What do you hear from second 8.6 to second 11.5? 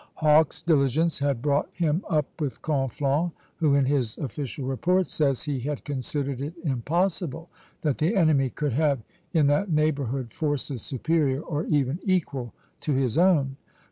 have in that neighborhood forces superior